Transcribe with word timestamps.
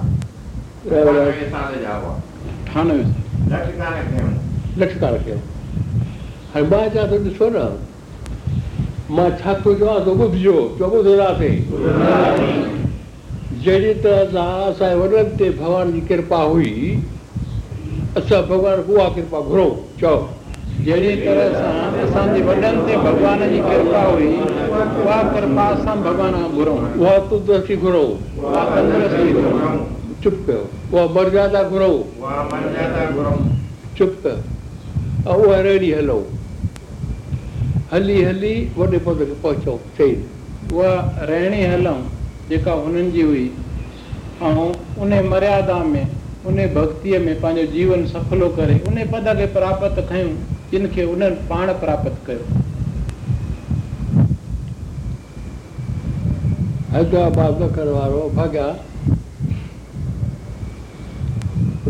मां 0.91 0.91
चवां 0.91 2.87
थो 6.95 7.01
ॾिसो 7.15 7.47
न 7.53 7.57
मां 9.17 9.27
छा 9.41 9.51
थो 9.65 9.73
चवां 9.79 9.99
थो 10.05 10.11
ॿुधजोसीं 10.25 11.57
जहिड़ी 13.65 13.91
तरह 14.03 14.17
सां 14.33 14.47
असांजे 14.71 15.47
भॻवान 15.59 15.87
जी 15.93 16.01
कृपा 16.11 16.39
हुई 16.43 16.73
असां 18.17 18.41
भॻवान 18.49 18.77
उहा 18.93 19.07
कृपा 19.15 19.39
घुरो 19.41 19.65
चओ 20.01 20.19
जहिड़ी 20.87 21.13
तरह 21.25 21.47
सां 22.11 22.25
चुप 30.23 30.33
कयो 30.49 30.63
उहा 30.93 31.05
मर्यादा 31.13 31.61
घुरूं 31.63 33.37
चुप 33.97 34.17
कयो 34.25 35.31
ऐं 35.31 35.35
उहा 35.35 35.59
रेड़ी 35.67 35.91
हलूं 35.91 36.21
हली 37.93 38.21
हली 38.23 38.53
वॾे 38.77 38.97
पद 39.07 39.23
खे 39.27 39.31
पहुचूं 39.43 39.77
चई 39.97 40.13
उहा 40.73 40.91
रहणी 41.29 41.63
हलूं 41.73 41.95
जेका 42.49 42.73
हुननि 42.81 43.09
जी 43.11 43.21
हुई 43.29 43.45
ऐं 44.43 44.71
उन 45.03 45.13
मर्यादा 45.31 45.77
में 45.91 46.05
उन 46.47 46.65
भक्तीअ 46.77 47.19
में 47.25 47.33
पंहिंजो 47.41 47.71
जीवन 47.71 48.05
सफलो 48.13 48.49
करे 48.59 48.77
उन 48.87 49.03
पद 49.13 49.33
खे 49.39 49.45
प्राप्त 49.57 49.99
कयूं 50.11 50.31
जिन 50.71 50.87
खे 50.93 51.03
उन्हनि 51.15 51.47
पाण 51.49 51.73
प्राप्त 51.85 52.15
कयो 52.29 52.61
हगा 56.93 57.27
बाबा 57.41 57.67
वारो 57.97 58.29
भॻा 58.35 58.71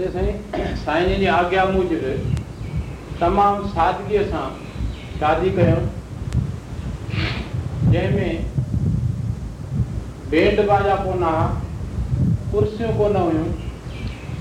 ते 0.00 0.06
साईं 0.10 0.74
साईं 0.84 1.18
जी 1.20 1.26
आज्ञा 1.30 1.64
मूजिब 1.72 2.04
तमामु 3.20 3.66
सादगीअ 3.72 4.20
सां 4.28 4.44
शादी 5.22 5.50
कयूं 5.56 5.82
जंहिंमें 7.94 8.46
बेट 10.34 10.62
बाजा 10.70 10.94
कोन 11.02 11.24
हुआ 11.24 11.42
कुर्सियूं 12.54 12.92
कोन 13.00 13.16
हुयूं 13.22 13.44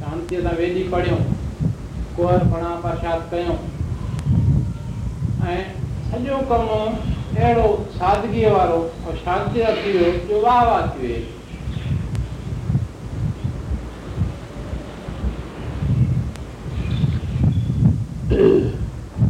शांतीअ 0.00 0.42
सां 0.48 0.56
वेॾी 0.62 0.82
पढ़ियूं 0.96 1.20
कुहर 2.18 2.44
फणा 2.54 2.74
प्रशाद 2.88 3.24
कयूं 3.36 3.56
ऐं 5.54 5.58
सॼो 6.12 6.44
कमु 6.54 6.82
अहिड़ो 7.38 7.64
सादगीअ 7.96 8.48
वारो 8.52 8.76
ऐं 9.10 9.14
शांती 9.16 9.60
थी 9.82 9.92
वियो 9.98 10.10
जो 10.28 10.40
वाह 10.44 10.62
वाह 10.68 10.86
थी 10.94 11.10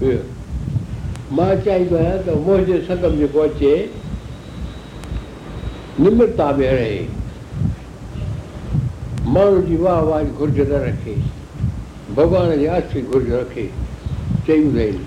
वियो 0.01 0.23
मां 1.37 1.49
चाहींदो 1.65 1.97
आहियां 1.97 2.17
त 2.25 2.39
मुंहिंजे 2.47 2.81
सदम 2.89 3.17
जेको 3.19 3.41
अचे 3.49 3.75
निम्रता 6.01 6.51
में 6.61 6.71
रहे 6.71 6.99
माण्हू 9.37 9.63
जी 9.69 9.77
वाह 9.85 10.01
वाह 10.11 10.25
घुर्ज 10.25 10.61
न 10.73 10.83
रखे 10.89 11.17
भॻवान 12.17 12.59
जी 12.67 13.03
घुर्ज 13.03 13.31
रखे 13.41 13.71
चयूं 14.47 14.73
रही 14.75 15.07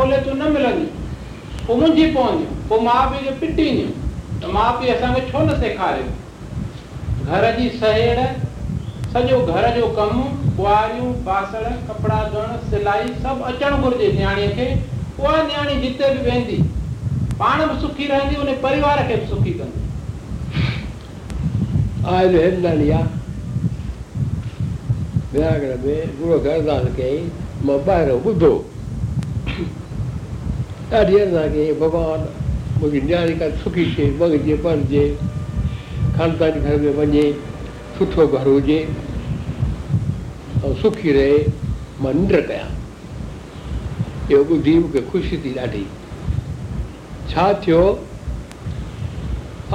आहिनि 0.00 0.90
मुंझी 1.68 2.10
पवंदियूं 2.16 2.52
पोइ 2.68 2.80
माउ 2.84 3.08
पीउ 3.10 3.20
खे 3.20 3.30
पिटींदियूं 3.40 4.52
माउ 4.54 4.80
पीउ 4.80 4.94
असांखे 4.94 5.20
छो 5.30 5.40
न 5.44 5.60
सेखारियो 5.60 6.12
घर 7.26 7.44
जी 7.58 7.66
सहेड़ 7.80 8.22
सॼो 9.12 9.36
घर 9.52 9.66
जो 9.76 9.86
कमु 9.98 10.22
ॿुआरियूं 10.62 11.06
बासण 11.26 11.64
कपिड़ा 11.88 12.16
धोअण 12.32 12.56
सिलाई 12.70 13.06
सभु 13.22 13.44
अचणु 13.52 13.76
घुरिजे 13.88 14.08
नियाणीअ 14.16 14.48
खे 14.56 14.64
उहा 15.20 15.30
नियाणी 15.46 15.74
जिते 15.86 16.10
बि 16.14 16.20
वेंदी 16.30 16.58
पाण 17.38 17.62
बि 17.68 17.76
सुखी 17.80 18.04
रहंदी 18.10 18.34
उन 18.42 18.50
परिवार 18.64 18.98
खे 19.08 19.16
बि 19.22 19.26
सुखी 19.32 19.52
कंदी 19.60 22.40
विराग्रह 25.32 25.76
में 25.84 26.00
गुरू 26.20 26.36
घरदास 26.38 26.84
सुखी 33.64 33.84
थिए 33.94 34.08
मगजे 34.20 34.54
पढ़जे 34.66 35.04
ख़ानदानी 36.16 36.60
घर 36.60 36.76
में 36.80 36.90
वञे 36.96 37.22
सुठो 37.98 38.26
घर 38.38 38.46
हुजे 38.46 38.78
ऐं 40.64 40.74
सुखी 40.82 41.12
रहे 41.12 41.38
मां 42.02 42.12
निंड 42.14 42.34
कयां 42.50 42.68
इहो 44.32 44.42
ॿुधी 44.56 44.74
मूंखे 44.78 45.00
ख़ुशी 45.10 45.38
थी 45.46 45.54
ॾाढी 45.62 45.80
छा 47.32 47.46
थियो 47.64 47.80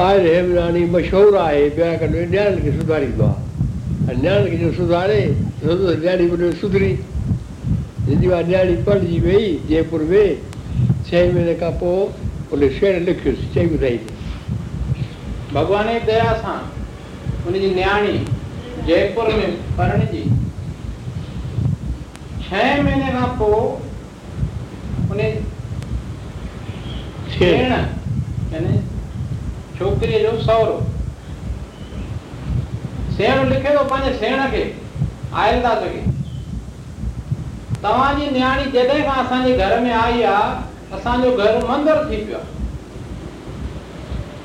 आए 0.05 0.19
हेमरानी 0.27 0.83
मशहूरु 0.95 1.35
आहे 1.41 1.65
ॿिया 1.79 1.91
कॾहिं 2.03 2.25
नियाणी 2.35 2.61
खे 2.67 2.71
सुधारींदो 2.77 3.23
आहे 3.31 4.13
ऐं 4.13 4.15
नियाणी 4.21 4.49
खे 4.51 4.57
जो 4.67 4.71
सुधारे 4.77 5.19
नियाणी 5.65 6.29
वॾो 6.35 6.51
सुधरी 6.63 6.91
जंहिंजी 7.01 8.31
मां 8.35 8.43
नियाणी 8.51 8.77
पढ़जी 8.89 9.19
वई 9.27 9.51
जयपुर 9.73 10.07
में 10.13 10.23
छह 10.55 11.33
महीने 11.33 11.55
खां 11.65 11.73
पोइ 11.83 12.29
उन 12.51 12.67
शेर 12.79 13.01
लिखियुसि 13.11 13.51
चई 13.57 13.73
ॿुधाईंदी 13.75 14.17
ભગવાન 15.53 15.85
ની 15.87 15.99
દયા 16.09 16.35
સાહ 16.41 16.65
ઉની 17.47 17.61
નીયાણી 17.75 18.21
જયપુર 18.89 19.27
મે 19.37 19.47
પરણજી 19.77 20.27
હે 22.49 22.63
મેને 22.89 23.07
નાપો 23.15 23.47
ઉને 25.11 25.27
શેણ 27.37 28.59
એને 28.59 28.73
છોકરી 29.79 30.21
જો 30.27 30.31
સૌરો 30.45 30.75
શેણ 33.15 33.39
લખે 33.51 33.71
તો 33.77 33.83
મને 33.97 34.11
શેણ 34.21 34.41
કે 34.53 34.61
આયંદા 35.37 35.79
તો 35.81 35.87
કે 35.93 36.01
તવા 37.81 38.09
નીયાણી 38.21 38.71
જે 38.77 38.81
દેખા 38.95 39.15
આસાં 39.25 39.43
જે 39.51 39.59
ઘર 39.63 39.75
મે 39.89 39.99
આયા 40.05 40.47
આસાં 40.93 41.23
જો 41.27 41.35
ઘર 41.43 41.53
મંદિર 41.75 41.99
થી 42.13 42.23
પ્યો 42.31 42.43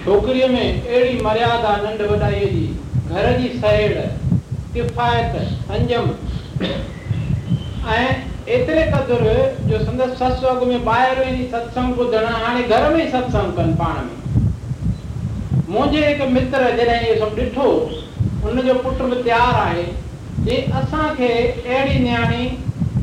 छोकरी 0.04 0.42
में 0.52 0.62
अहिड़ी 0.86 1.20
मर्यादा 1.24 1.76
नंढ 1.82 2.00
वॾाईअ 2.08 2.48
जी 2.54 2.64
घर 3.08 3.36
जी 3.38 3.46
सहेड़ 3.60 4.34
किफ़ायत 4.74 5.36
अंजम 5.76 6.10
ऐं 7.94 8.10
एतिरे 8.56 8.82
क़दुरु 8.94 9.32
जो 9.70 9.78
संदसि 9.84 10.14
ससु 10.20 10.46
अॻु 10.52 10.66
में 10.72 10.84
ॿाहिरि 10.96 11.20
वञी 11.24 11.46
सत्संग 11.52 11.94
को 11.96 12.04
ॿुधण 12.04 12.26
हाणे 12.44 12.62
घर 12.68 12.88
में 12.94 13.04
ई 13.06 13.08
सत्संग 13.16 13.52
कन 13.56 13.72
पाण 13.80 13.96
में 14.08 15.74
मुझे 15.78 16.06
एक 16.12 16.20
मित्र 16.36 16.70
जने 16.76 17.00
जॾहिं 17.02 17.08
इहो 17.16 17.24
सभु 17.24 17.40
ॾिठो 17.40 17.68
हुनजो 18.46 18.74
पुट 18.84 19.02
बि 19.10 19.22
तयारु 19.22 19.56
आहे 19.62 19.84
जे 20.48 20.60
के 21.22 21.32
एड़ी 21.76 21.98
न्याणी 22.08 22.46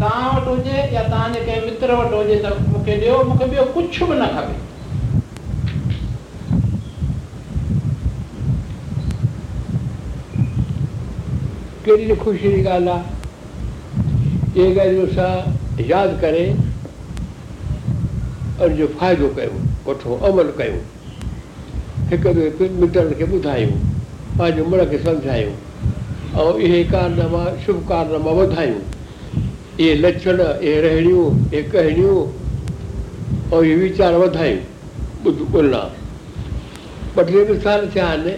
ताव 0.01 0.36
वटि 0.36 0.50
हुजे 0.50 0.86
या 0.96 1.03
ताने 1.15 1.41
के 1.50 1.60
मित्र 1.70 1.96
वटि 2.03 2.15
हुजे 2.17 2.41
त 2.46 2.55
मूंखे 2.74 3.00
ॾियो 3.08 3.24
मूंखे 3.31 3.50
ॿियो 3.55 3.65
कुझु 3.77 4.05
बि 4.12 4.20
न 4.22 4.27
खबे 4.38 4.70
कहिड़ी 11.91 12.05
न 12.12 12.15
ख़ुशी 12.24 12.51
जी 12.51 12.63
ॻाल्हि 12.71 12.89
आहे 12.89 14.63
इहे 14.63 14.69
ॻाल्हियूं 14.79 15.07
असां 15.07 15.83
यादि 15.91 16.15
करे 16.21 16.45
जो 18.79 18.88
फ़ाइदो 19.00 19.27
कयो 19.38 19.55
वठो 19.88 20.15
अमल 20.31 20.51
कयो 20.60 20.79
हिक 22.10 22.25
ॿिए 22.25 22.50
मिटनि 22.79 23.15
खे 23.19 23.25
ॿुधायूं 23.36 23.74
पंहिंजे 24.38 24.63
मुड़ 24.71 24.83
खे 24.91 24.98
सम्झायूं 25.03 25.53
ऐं 26.39 26.53
इहे 26.65 26.83
कारनामा 26.95 27.43
शुभ 27.65 27.83
कारनामा 27.89 28.31
वधायूं 28.39 28.79
इहे 29.79 29.93
लक्षण 30.03 30.39
इहे 30.48 30.79
रहणियूं 30.88 31.25
इहे 31.53 31.63
कहणियूं 31.75 32.19
ऐं 33.51 33.63
इहे 33.65 33.75
वीचार 33.83 34.13
वधायूं 34.24 34.60
ॿुध 35.27 35.43
ॿाहिरां 35.55 35.86
मिसाल 37.51 37.88
थिया 37.95 38.05
आहिनि 38.12 38.36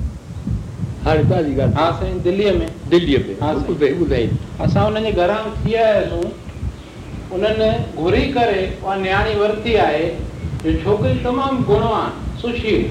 हाणे 1.05 1.23
तव्हांजी 1.23 1.53
ॻाल्हि 1.53 1.73
हा 1.79 1.89
साईं 2.01 2.21
दिल्लीअ 2.27 2.53
में 2.59 2.67
दिल्लीअ 2.89 3.19
में 3.27 3.33
हा 3.41 3.53
साईं 3.63 3.97
ॿुधाई 4.05 4.29
असां 4.61 4.83
हुननि 4.83 5.11
जे 5.11 5.11
घरां 5.21 5.41
थी 5.65 5.73
आयासीं 5.87 7.33
उन्हनि 7.37 7.69
घुरी 8.03 8.23
करे 8.37 8.59
उहा 8.83 8.95
नियाणी 9.07 9.35
वरिती 9.39 9.75
आहे 9.89 10.07
छोकिरी 10.83 11.23
तमामु 11.23 11.63
गुणवान 11.71 12.23
सुशील 12.41 12.83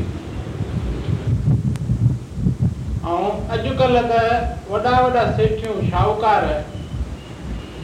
ऐं 3.07 3.57
अॼुकल्ह 3.57 4.01
त 4.09 4.69
वॾा 4.71 4.79
वॾा 5.01 5.23
सेठियूं 5.39 5.75
शाहूकार 5.91 6.45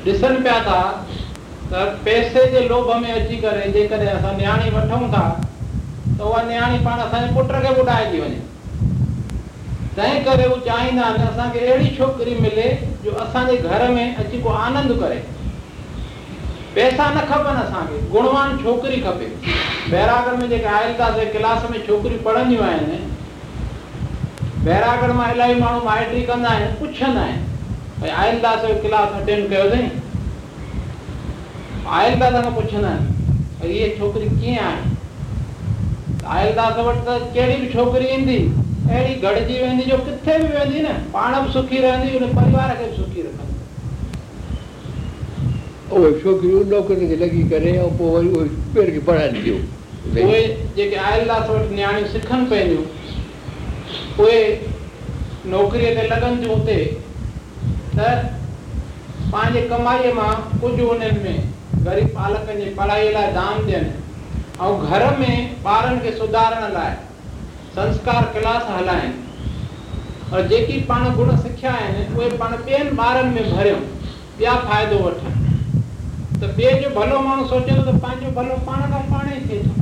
ॾिसनि 0.07 0.39
पिया 0.45 0.55
था 0.69 0.79
त 1.73 1.83
पैसे 2.07 2.47
जे 2.53 2.61
लोभ 2.73 2.89
में 3.03 3.13
अची 3.13 3.37
करे 3.45 3.69
जेकॾहिं 3.77 4.09
असां 4.15 4.33
नियाणी 4.39 4.71
वठूं 4.77 5.01
था 5.13 5.23
त 5.43 6.21
उहा 6.31 6.43
नियाणी 6.49 6.79
पाण 6.87 7.01
असांजे 7.05 7.29
पुट 7.37 7.53
खे 7.67 7.75
ॿुधाए 7.83 8.11
थी 8.15 8.21
वञे 8.25 8.41
तंहिं 9.99 10.23
करे 10.25 10.47
हू 10.55 10.59
चाहींदा 10.67 11.03
आहिनि 11.07 11.25
असांखे 11.29 11.59
अहिड़ी 11.67 11.97
छोकिरी 11.99 12.35
मिले 12.49 12.67
जो 13.05 13.13
असांजे 13.27 13.57
घर 13.63 13.89
में 13.99 14.05
अची 14.25 14.41
को 14.49 14.57
आनंद 14.67 14.99
करे 15.05 15.23
पैसा 16.75 17.09
न 17.15 17.21
खपनि 17.31 17.63
असांखे 17.63 18.01
गुणवान 18.19 18.57
छोकिरी 18.65 19.01
खपे 19.07 19.27
बैरागर 19.97 20.37
में 20.43 20.49
जेके 20.49 20.67
आयल 20.83 21.27
क्लास 21.39 21.71
में 21.71 21.79
छोकिरियूं 21.87 22.23
पढ़ंदियूं 22.27 22.65
आहिनि 22.73 23.01
बैरागढ़ 24.65 25.13
मां 25.19 25.29
इलाही 25.35 25.55
माण्हू 25.61 25.79
माइटरी 25.85 26.21
कंदा 26.27 26.49
आहिनि 26.51 26.67
पुछंदा 26.81 27.21
आहिनि 27.23 27.71
भई 28.01 28.09
आयल 28.25 28.37
दास 28.43 28.61
जो 28.67 28.75
क्लास 28.83 29.15
अटेंड 29.23 29.41
कयो 29.51 29.63
अथई 29.71 29.87
आयल 32.01 32.19
दास 32.21 32.37
खां 32.45 32.53
पुछंदा 32.59 32.89
आहिनि 32.91 33.71
इहे 33.79 33.89
छोकिरी 33.99 34.29
कीअं 34.37 34.65
आहे 34.69 34.93
आयल 36.39 36.55
दास 36.61 36.79
वटि 36.91 37.01
त 37.11 37.19
कहिड़ी 37.35 37.57
बि 37.65 37.73
छोकिरी 37.75 38.07
ईंदी 38.19 38.37
अहिड़ी 38.61 39.19
गॾिजी 39.27 39.59
वेंदी 39.65 39.85
जो 39.91 39.99
किथे 40.11 40.39
बि 40.45 40.53
वेंदी 40.55 40.81
न 40.87 40.95
पाण 41.17 41.37
बि 41.43 41.51
सुखी 41.59 41.79
रहंदी 41.89 42.15
हुन 42.19 42.25
परिवार 42.39 42.73
खे 42.77 42.81
बि 42.91 42.95
सुखी 43.03 43.23
रखंदी 43.27 43.59
छोकिरियूं 46.23 46.65
नौकिरी 46.71 47.13
खे 52.31 52.43
लॻी 52.63 52.81
उहे 54.21 54.41
नौकिरीअ 55.55 55.95
ते 56.01 56.07
लॻनि 56.09 56.37
थियूं 56.43 56.57
हुते 56.59 56.77
त 57.97 58.13
पंहिंजे 59.33 59.63
कमाईअ 59.73 60.13
मां 60.21 60.33
कुझु 60.61 60.87
उन्हनि 60.95 61.21
में 61.27 61.51
ग़रीब 61.89 62.09
पालकनि 62.19 62.65
जी 62.65 62.71
पढ़ाईअ 62.81 63.13
लाइ 63.13 63.33
दान 63.39 63.65
ॾियनि 63.71 64.65
ऐं 64.67 64.71
घर 64.89 65.17
में 65.19 65.63
ॿारनि 65.75 66.01
खे 66.07 66.13
सुधारण 66.19 66.73
लाइ 66.73 66.93
संस्कार 67.77 68.25
क्लास 68.37 68.67
हलाइनि 68.71 69.19
और 70.33 70.47
जेकी 70.49 70.81
पाण 70.91 71.11
गुण 71.17 71.37
सिखिया 71.45 71.73
आहिनि 71.83 72.05
उहे 72.17 72.31
पाण 72.43 72.57
ॿियनि 72.57 72.97
ॿारनि 73.09 73.31
में 73.41 73.57
भरियूं 73.57 73.79
ॿिया 74.41 74.57
फ़ाइदो 74.71 74.99
वठनि 75.05 75.39
त 76.41 76.53
ॿिए 76.59 76.73
जो 76.83 76.91
भलो 77.01 77.21
माण्हू 77.29 77.47
सोचे 77.55 77.79
त 77.91 77.97
पंहिंजो 78.05 78.31
भलो 78.41 78.55
पाण 78.71 78.81
खां 78.95 79.01
पाण 79.13 79.29
ई 79.37 79.41
थिए 79.49 79.63
थो 79.71 79.82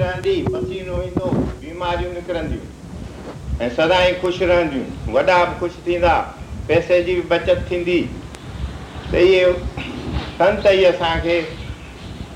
रहंदी 0.00 0.34
पसीनो 0.42 1.02
ईंदो 1.02 1.26
बीमारियूं 1.62 2.12
निकिरंदियूं 2.12 3.58
ऐं 3.64 3.68
सदाई 3.74 4.12
ख़ुशि 4.22 4.46
रहंदियूं 4.50 5.12
वॾा 5.14 5.22
बि 5.44 5.58
ख़ुशि 5.60 5.82
थींदा 5.86 6.14
पैसे 6.68 7.02
जी 7.04 7.14
बि 7.14 7.20
बचति 7.32 7.68
थींदी 7.70 7.98
त 9.12 9.14
इहे 9.20 9.52
संत 10.40 10.66
ई 10.66 10.82
असांखे 10.84 11.38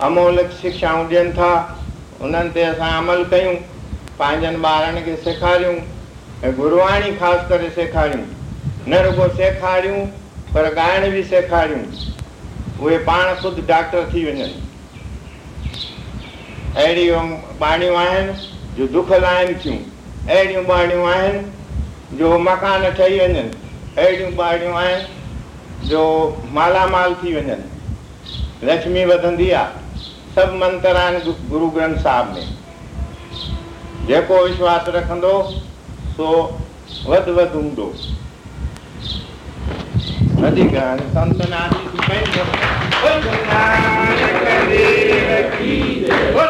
अमोलक 0.09 0.51
शिक्षाऊं 0.61 1.09
ॾियनि 1.09 1.33
था 1.41 1.51
उन्हनि 2.29 2.51
ते 2.59 2.63
असां 2.65 2.93
अमल 3.03 3.25
कयूं 3.35 3.55
पंहिंजनि 4.21 4.63
ॿारनि 4.75 5.03
खे 5.09 5.17
सेखारियूं 5.27 5.75
ऐं 6.47 6.55
गुरबानी 6.61 7.11
ख़ासि 7.19 7.49
करे 7.49 7.71
सेखारियूं 7.81 8.89
न 8.89 9.03
रुगो 9.09 9.29
सेखारियूं 9.43 10.05
पर 10.55 10.73
ॻाइण 10.79 11.11
बि 11.17 11.23
सेखारियूं 11.35 11.83
उहे 12.85 12.99
पाण 13.13 13.35
ख़ुदि 13.43 13.63
डॉक्टर 13.73 14.11
थी 14.15 14.25
वञनि 14.31 14.55
अहिड़ियूं 16.77 17.23
बाणियूं 17.61 17.97
आहिनि 17.99 18.33
जो 18.79 18.87
दुख 18.93 19.11
लाहिनि 19.13 19.55
थियूं 19.63 19.77
अहिड़ियूं 20.35 20.65
बाणियूं 20.67 21.07
आहिनि 21.11 22.17
जो 22.19 22.39
मकान 22.39 22.83
ठही 22.97 23.19
वञनि 23.19 23.41
अहिड़ियूं 24.03 24.35
बाणियूं 24.37 24.75
आहिनि 24.79 25.89
जो 25.89 26.03
मालामाल 26.57 27.15
थी 27.23 27.35
वञनि 27.37 28.69
लक्ष्मी 28.73 29.05
वधंदी 29.13 29.51
आहे 29.63 29.87
सभु 30.35 30.57
मंत्र 30.65 30.97
आहिनि 31.03 31.35
गुरु 31.51 31.69
ग्रंथ 31.79 31.99
साहिब 32.03 32.35
में 32.35 34.07
जेको 34.09 34.45
विश्वासु 34.49 34.91
रखंदो 34.99 35.33
सो 36.17 36.31
वधि 37.09 37.33
वधि 37.39 37.57
हूंदो 37.59 37.93
अधिकार 40.47 41.01
संतनादि 41.13 41.89
सुपेंद्र 41.91 42.41
ओ 43.07 43.15
की 45.55 46.05
ओ 46.11 46.45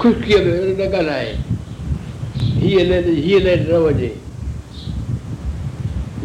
ख़ुशकीअ 0.00 0.38
में 0.44 0.76
न 0.78 0.84
ॻाल्हाए 0.94 1.30
हीअ 2.40 2.82
लाइन 2.88 3.04
हीअ 3.24 3.40
लाइन 3.44 3.66
न 3.70 3.76
वञे 3.84 4.08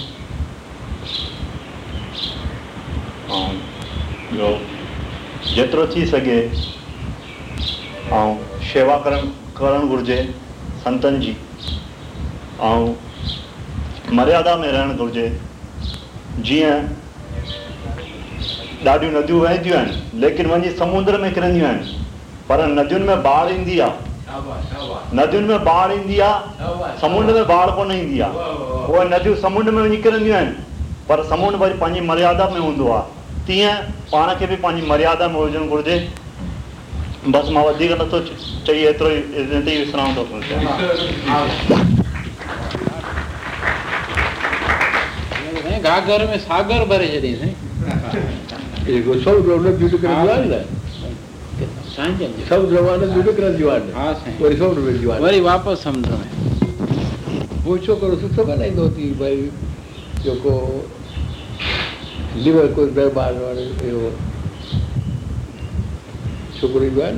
ऐं 3.37 3.61
ॿियो 4.33 4.49
जेतिरो 5.55 5.87
थी 5.95 6.05
सघे 6.07 6.37
ऐं 8.19 8.61
शेवा 8.73 8.97
कर 9.07 9.17
करणु 9.61 9.89
घुरिजे 9.89 10.19
संतनि 10.85 11.19
जी 11.25 11.37
ऐं 12.71 12.95
मर्यादा 14.17 14.57
में 14.57 14.71
रहणु 14.71 14.95
घुरिजे 14.97 15.29
जीअं 16.49 16.87
ॾाढियूं 18.87 19.13
नदियूं 19.13 19.41
वहंदियूं 19.41 19.79
आहिनि 19.79 20.21
लेकिन 20.27 20.51
वञी 20.53 20.77
समुंड 20.77 21.11
में 21.21 21.33
किरंदियूं 21.35 21.69
आहिनि 21.69 21.97
पर 22.49 22.67
नदियुनि 22.81 23.07
में 23.07 23.23
बाढ़ 23.23 23.53
ईंदी 23.53 23.79
आहे 23.81 24.13
नदियुनि 24.37 25.47
में 25.49 25.65
बाढ़ 25.65 25.93
ईंदी 25.93 26.19
आहे 26.21 26.99
समुंड 27.01 27.31
में 27.35 27.47
बाढ़ 27.49 27.71
कोन 27.77 27.93
ईंदी 27.93 28.21
आहे 28.21 28.33
उहे 28.93 29.05
नदियूं 29.09 29.35
समुंड 29.43 29.69
में 29.75 29.83
वञी 29.83 30.01
आहिनि 30.09 30.51
पर 31.09 31.23
समुंड 31.29 31.57
वरी 31.63 31.75
पंहिंजी 31.79 32.01
मर्यादा 32.09 32.49
में 32.51 32.59
हूंदो 32.61 32.89
आहे 32.93 33.43
तीअं 33.47 33.75
पाण 34.13 34.35
खे 34.39 34.47
बि 34.47 34.57
पंहिंजी 34.67 34.87
मर्यादा 34.91 35.29
में 35.29 35.39
हुजणु 35.41 35.67
घुरिजे 35.69 35.97
बसि 37.35 37.53
मां 37.55 37.65
वधीक 37.65 37.91
नथो 38.01 38.21
चई 38.67 38.83
एतिरो 38.91 39.11
ई 39.11 39.85
थो 39.93 40.25
घाघर 45.89 46.27
में 46.29 46.37
सागर 46.47 46.85
भरे 46.91 47.07
छॾियईं 47.23 49.17
साईं 49.23 50.65
سانجي 51.97 52.27
سب 52.49 52.73
لوانه 52.75 53.07
دغه 53.07 53.33
کرن 53.33 53.57
دیواده 53.57 53.95
ها 53.95 54.15
صحيح 54.21 54.39
تو 54.39 54.49
ريفنڈ 54.51 54.79
وی 54.85 54.93
دیواده 54.99 55.23
وري 55.25 55.41
واپس 55.41 55.79
سمجه 55.83 56.19
پوچو 57.65 57.95
کر 58.01 58.11
سٿو 58.23 58.43
کناي 58.47 58.71
نو 58.79 58.87
دي 58.97 59.07
وي 59.19 59.37
جوکو 60.25 60.53
ليوورکوز 62.47 62.89
دير 62.97 63.09
بازار 63.19 63.41
وارو 63.43 63.65
ايو 63.87 64.01
شکري 66.61 66.91
بيان 66.99 67.17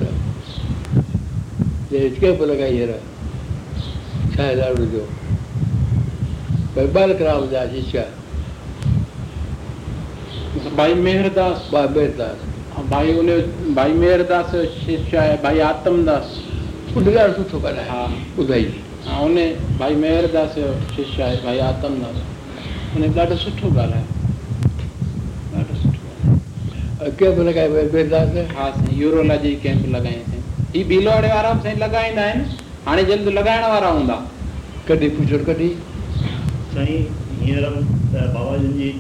جي 12.28 12.36
भाई 12.90 13.12
उन्हें 13.18 13.75
भाई 13.75 13.92
मेहरदास 13.92 14.53
शिष्य 14.85 15.18
है 15.20 15.37
भाई 15.42 15.59
आत्मदास 15.68 16.35
उदगार 16.96 17.33
सुथ 17.37 17.44
तो 17.51 17.59
हो 17.59 17.61
करे 17.64 17.87
हाँ 17.88 18.05
उदय 18.42 18.61
हाँ 19.07 19.20
उन्हें 19.22 19.79
भाई 19.79 19.94
मेहरदास 20.03 20.55
शिष्य 20.96 21.22
है 21.31 21.40
भाई 21.44 21.59
आत्मदास 21.70 22.94
उन्हें 22.96 23.11
ॾाढो 23.16 23.37
सुठो 23.44 23.68
ॻाल्हाए 23.70 24.05
ॾाढो 25.55 25.79
सुठो 25.83 26.37
कैंप 27.22 27.38
लॻाए 27.49 27.68
मेहरदास 27.68 28.51
हा 28.59 28.70
साईं 28.77 28.99
यूरोलॉजी 29.01 29.55
कैंप 29.64 29.87
लॻाए 29.94 30.12
साईं 30.27 30.70
ही 30.75 30.85
भीलवाड़े 30.92 31.33
वारा 31.33 31.53
बि 31.55 31.62
साईं 31.62 31.79
लॻाईंदा 31.81 32.22
आहिनि 32.27 32.57
हाणे 32.87 33.05
जल्द 33.12 33.29
लॻाइण 33.40 33.64
वारा 33.72 33.88
हूंदा 33.99 34.20
कॾहिं 34.92 35.11
पुछो 35.18 35.44
कॾहिं 35.51 35.68
साईं 36.77 37.42
हींअर 37.42 37.68
बाबा 38.14 38.57
जी 38.68 38.94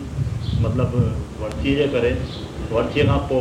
मतलब 0.66 1.00
वरतीअ 1.40 1.76
जे 1.78 1.88
करे 1.94 2.14
वरतीअ 2.72 3.04
का 3.06 3.16
पो 3.30 3.40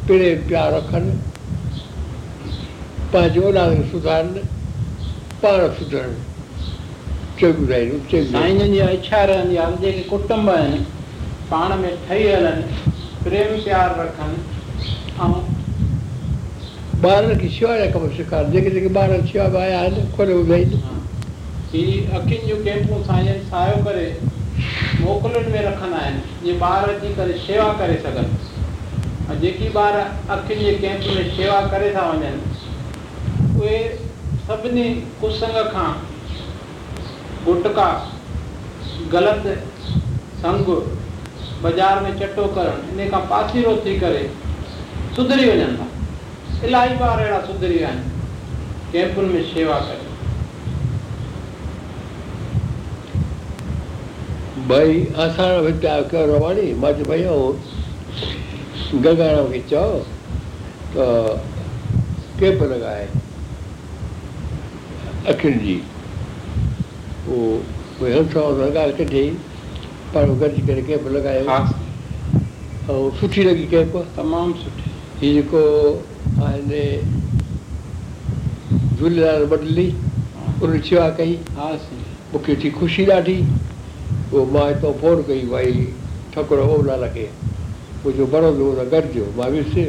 पिणे 0.07 0.35
पिया 0.49 0.69
रखनि 0.77 1.19
पंहिंजोला 3.15 3.63
सुधार 3.91 4.27
पढ़ 5.43 5.67
सुधा 5.79 6.01
रहंदी 7.43 8.79
आहे 8.81 9.71
जेके 9.81 10.03
कुटुंब 10.11 10.51
आहिनि 10.51 10.79
पाण 11.51 11.75
में 11.81 11.91
ठही 12.09 12.27
हलनि 12.33 12.93
प्रेम 13.23 13.57
प्यारु 13.65 14.03
रखनि 14.03 14.85
ऐं 15.25 15.41
ॿारनि 17.15 17.35
खे 17.41 17.49
शिवाय 17.57 17.87
कमु 17.97 18.09
सिकार 18.17 18.45
जेके 18.55 18.71
जेके 18.77 18.95
ॿार 19.01 19.17
सिवाई 19.33 19.73
हा 19.75 20.95
अखियुनि 22.21 22.41
जूं 22.49 22.61
कैम्पूं 22.69 23.03
सायो 23.11 23.85
करे 23.89 24.07
मोकलुनि 24.21 25.53
में 25.57 25.61
रखंदा 25.67 25.97
आहिनि 25.99 26.23
जीअं 26.47 26.61
ॿार 26.71 26.89
अची 26.95 27.13
करे 27.19 27.39
शेवा 27.49 27.67
करे 27.83 27.99
सघनि 28.07 28.63
ऐं 29.33 29.41
जेकी 29.41 29.73
ॿार 29.89 29.99
अखियुनि 30.03 30.65
जे 30.71 30.79
कैंप 30.87 31.13
में 31.19 31.37
शेवा 31.37 31.61
करे 31.75 31.93
था 31.99 32.11
वञनि 32.13 32.50
उहे 33.61 33.79
सभिनी 34.47 34.83
कुसंग 35.21 35.57
खां 35.73 35.91
गुटका 37.45 37.89
ग़लति 39.13 39.55
संग 40.43 40.67
बाज़ारि 41.63 42.05
में 42.05 42.19
चटो 42.21 42.45
करणु 42.57 43.01
इन 43.03 43.11
खां 43.11 43.21
पासीरो 43.31 43.77
थी 43.87 43.99
करे 44.01 44.23
सुधरी 45.17 45.45
वञनि 45.51 45.67
था 45.81 46.67
इलाही 46.69 46.95
ॿार 47.03 47.19
अहिड़ा 47.21 47.41
सुधरी 47.47 47.75
विया 47.75 47.89
आहिनि 47.89 48.93
कैंपुनि 48.93 49.33
में 49.35 49.45
शेवा 49.53 49.79
करे 49.91 50.09
भई 54.73 55.05
असां 55.27 55.51
विचार 55.71 56.19
रवाणी 56.33 56.73
मां 56.85 56.93
चयो 57.05 57.39
भई 57.53 59.01
गंगाराम 59.09 59.53
खे 59.53 59.63
चओ 59.73 59.85
त 60.97 61.11
कैंप 62.41 62.63
लॻाए 62.73 63.09
अखियुनि 65.29 65.57
जी 65.65 65.75
उहो 67.29 68.67
ॻाल्हि 68.81 69.05
किथे 69.05 69.25
पर 70.15 70.31
गॾिजी 70.41 70.67
करे 70.67 70.83
कैप 70.83 71.07
लॻायो 71.17 71.45
ऐं 71.57 73.11
सुठी 73.21 73.43
लॻी 73.45 73.65
कैप 73.75 73.97
तमामु 74.17 74.53
सुठी 74.63 74.91
हीअ 75.21 75.35
जेको 75.35 75.61
आहे 76.45 76.89
झूलेलाल 78.97 79.45
बदली 79.53 79.87
उन 80.63 80.81
शेवा 80.89 81.09
कई 81.21 81.39
हासि 81.57 81.97
मूंखे 82.33 82.57
थी 82.65 82.71
ख़ुशी 82.79 83.05
ॾाढी 83.19 83.37
पोइ 84.33 84.45
मां 84.53 84.67
हितां 84.69 84.93
फोन 85.03 85.23
कई 85.29 85.43
भई 85.53 85.87
ठकुड़ो 86.35 86.67
ओलाल 86.79 87.07
खे 87.19 87.29
पोइ 88.05 88.13
जो 88.21 88.27
बड़ो 88.37 88.53
हुन 88.65 88.89
गॾिजो 88.97 89.29
मां 89.37 89.51
वियुसि 89.53 89.89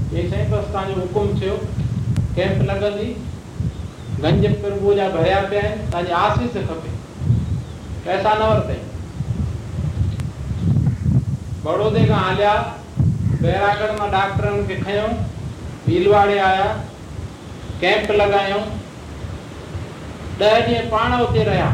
हे 0.11 0.21
साईं 0.29 0.49
बसि 0.51 0.67
तव्हांजो 0.71 0.93
हुकुम 0.99 1.27
थियो 1.41 1.53
कैंप 2.35 2.61
लॻंदी 2.69 3.03
गंज 4.23 4.45
प्रभु 4.63 4.93
जा 4.97 5.07
भरिया 5.13 5.39
पिया 5.49 5.61
आहिनि 5.61 5.85
तव्हांजी 5.91 6.11
आसीस 6.21 6.67
खपे 6.69 8.03
पैसा 8.05 8.33
न 8.39 8.49
वरितई 8.49 8.81
बड़ौदे 11.65 12.03
खां 12.11 12.19
हलिया 12.25 12.51
बैरागढ़ 13.45 13.95
मां 14.01 14.09
डॉक्टरनि 14.17 14.65
खे 14.73 14.79
खयो 14.83 15.07
भीलवाड़े 15.85 16.37
आया 16.51 16.67
कैंप 17.85 18.11
लॻायूं 18.21 18.61
ॾह 20.43 20.53
ॾींहं 20.57 20.87
पाण 20.91 21.11
हुते 21.21 21.43
रहिया 21.53 21.65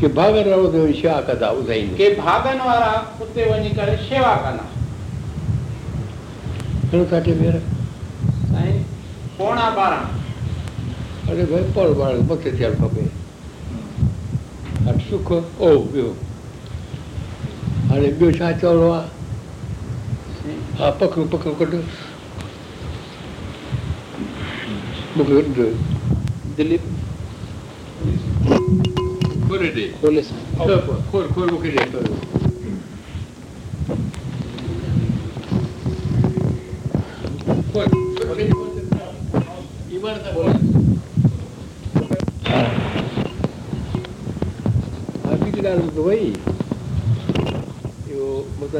के 0.00 0.08
भावन 2.22 2.58
वारा 2.60 2.88
उते 3.22 3.44
वञी 3.50 3.70
करे 3.76 3.92
शेवा 4.08 4.32
कंदा 4.44 4.66
हुआ 4.68 6.90
हिन 6.92 7.02
काठे 7.10 7.32
ॿीहर 7.34 7.54
अरे 11.30 11.44
भई 11.44 11.62
पर 11.76 11.86
ॿार 12.06 12.12
मथे 12.32 12.50
थियणु 12.58 12.76
खपे 12.88 13.04
सुख 15.08 15.28
ओ 15.32 15.34
ॿियो 15.62 16.08
हाणे 17.88 18.08
ॿियो 18.18 18.28
छा 18.38 18.46
चवणो 18.58 18.88
आहे 18.92 19.02
हा 20.80 20.86
पखरो 21.04 21.24
पखरो 21.36 21.52
कढ 21.60 21.72
मूंखे 25.16 25.68
दिलीप 26.56 26.82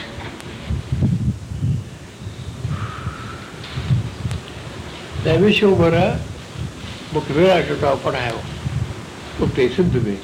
ऐं 5.27 5.35
विश्व 5.37 5.71
भर 5.79 5.93
मूंखे 7.13 7.33
वेराटा 7.33 7.93
पढ़ायो 8.05 8.37
उते 9.45 9.67
सिंध 9.73 9.95
में 10.05 10.17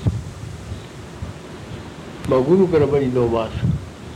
मां 2.30 2.42
गुरु 2.44 2.66
करे 2.74 2.86
वञींदोमांसि 2.94 3.68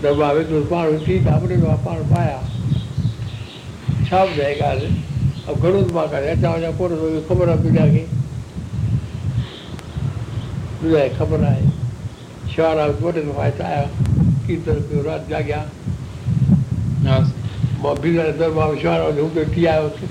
दरबार 0.03 0.33
वेंदो 0.35 0.53
हुअसि 0.61 0.71
पाण 0.71 0.87
वेठी 0.89 1.59
हुआ 1.61 1.75
पाण 1.85 2.01
पाया 2.13 2.39
छा 4.09 4.21
ॿुधाए 4.23 4.53
ॻाल्हि 4.69 4.87
ऐं 5.49 5.55
घणो 5.55 5.83
मां 5.93 6.07
करे 6.15 6.29
अचां 6.35 6.53
वञा 6.57 6.71
ख़बर 7.29 7.49
आहे 7.49 7.61
पूॼा 7.63 7.85
खे 7.91 8.05
पूॼा 10.81 11.07
ख़बर 11.17 11.43
आहे 11.51 11.67
शिहारा 12.55 12.85
वॾे 13.03 13.11
दफ़ा 13.21 13.45
हिते 13.45 13.63
आया 13.63 13.83
कीर्तन 14.47 14.81
कयो 14.89 15.03
राति 15.09 15.29
जाॻिया 15.29 15.61
मां 17.83 17.93
बि 18.01 18.13
दरबार 18.17 19.05
हुते 19.19 19.45
थी 19.55 19.65
आयोसि 19.75 20.10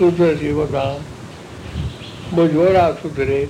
तुझे 0.00 0.34
जीव 0.34 0.60
का 0.74 0.82
मुझोरा 2.36 2.84
सुधरे 3.00 3.40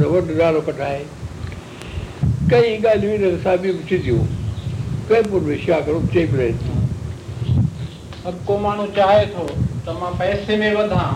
वॾो 0.00 0.20
नालो 0.26 0.60
कढाए 0.66 0.98
कई 2.50 2.74
ॻाल्हियूं 2.90 3.14
हिन 3.22 3.38
सां 3.44 3.56
बि 3.62 3.72
थींदियूं 3.90 4.18
कंहिं 5.10 5.40
में 5.46 5.56
छा 5.64 5.78
करो 5.86 6.02
चई 6.14 6.26
बि 6.32 6.36
रहे 6.42 6.50
थे 6.58 7.62
अब 8.26 8.44
को 8.46 8.58
मानो 8.66 8.86
चाहे 9.00 9.24
तो 9.36 9.46
तमा 9.86 10.10
तो 10.10 10.18
पैसे 10.18 10.56
में 10.64 10.68
वधा 10.76 11.06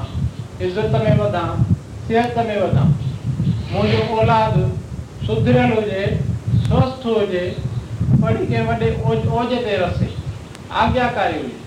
इज्जत 0.68 0.98
में 1.04 1.12
वधा 1.20 1.44
सेहत 2.08 2.38
में 2.46 2.56
वधा 2.62 2.84
मुंहिंजो 2.88 4.02
औलाद 4.24 4.58
हो 5.28 5.34
हुजे 5.76 6.06
स्वस्थ 6.64 7.06
हो 7.06 7.18
हुजे 7.20 7.46
पढ़ी 8.24 8.46
के 8.46 8.64
वॾे 8.72 8.90
ओज 9.10 9.26
ओज 9.42 9.56
ते 9.68 9.76
रसे 9.86 10.14
आज्ञाकारी 10.82 11.40
हुजे 11.42 11.57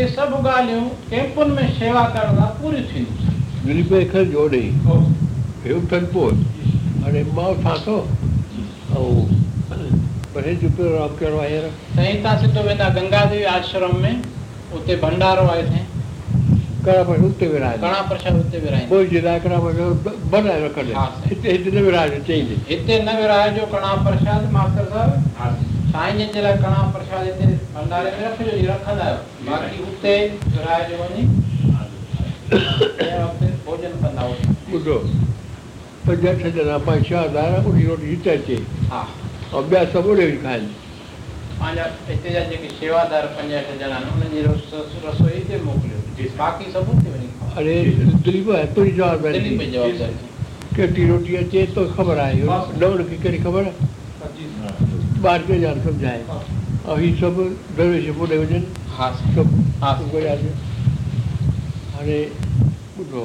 એ 0.00 0.04
સબ 0.14 0.30
ગાલ્યું 0.46 0.84
કેમ્પન 1.10 1.48
મેં 1.56 1.64
સેવા 1.80 2.02
કરતા 2.14 2.44
પૂરી 2.60 2.80
થયું 2.90 3.10
દિલીપભાઈ 3.66 4.04
ખર 4.12 4.22
જોડે 4.32 4.60
એવું 5.68 5.82
થનપો 5.90 6.24
અને 7.06 7.20
માવ 7.36 7.50
ફાંસો 7.64 7.96
આવું 8.96 9.14
પછી 10.34 10.52
ચૂપ્યો 10.62 10.86
રામ 10.94 11.12
કરવા 11.20 11.42
આવ્યા 11.48 11.60
સંહિતા 11.98 12.30
સીધો 12.40 12.62
વેના 12.68 12.88
ગંગાદેવી 12.96 13.44
આશ્રમ 13.56 13.94
મેં 14.04 14.12
ઉતે 14.78 14.96
ભંડારો 15.06 15.46
આયો 15.56 15.66
थे 15.72 15.82
कड़ा 16.86 17.02
पर 17.08 17.20
उते 17.26 17.46
विराज 17.52 17.76
कड़ा 17.84 18.00
प्रसाद 18.08 18.34
उते 18.40 18.58
विराज 18.64 18.82
कोई 18.90 19.04
जिला 19.12 19.34
कड़ा 19.44 19.58
पर 19.64 19.76
बनाए 20.32 20.58
रखण 20.64 20.88
हिते 21.28 21.52
हिते 21.54 21.70
न 21.76 21.84
विराज 21.86 22.10
चाहिए 22.26 22.56
हिते 22.70 22.96
न 23.06 23.14
विराज 23.20 23.46
जो 23.58 23.64
कड़ा 23.74 23.92
प्रसाद 24.08 24.42
मास्टर 24.56 24.84
साहब 24.94 25.14
हाँ। 25.38 25.52
साईं 25.92 26.18
जे 26.34 26.42
लाइ 26.46 26.56
कड़ा 26.64 26.82
प्रसाद 26.96 27.22
हिते 27.30 27.46
भंडारे 27.76 28.10
में 28.18 28.22
रखिजो 28.26 28.56
रखंदा 28.72 29.06
आहियो 29.12 29.22
कहिड़ी 29.44 30.56
ख़बर 51.86 53.68
हज़ार 55.52 55.78
सम्झाए 55.84 56.22
अभी 56.92 57.12
सब 57.20 57.36
दरवेश 57.76 58.04
रिपोर्ट 58.08 58.32
आयोजन 58.32 58.64
हाँ 58.96 59.12
सब 59.34 59.48
हाँ 59.80 59.96
सबको 60.00 60.18
याद 60.24 60.42
है 60.46 62.00
अरे 62.00 62.18
બોલો 62.96 63.22